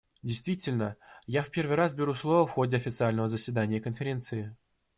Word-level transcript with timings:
Действительно, 0.23 0.95
я 1.27 1.43
в 1.43 1.51
первый 1.51 1.75
раз 1.75 1.93
беру 1.93 2.15
слово 2.15 2.47
в 2.47 2.49
ходе 2.49 2.75
официального 2.77 3.27
заседания 3.27 3.79
Конференции. 3.79 4.55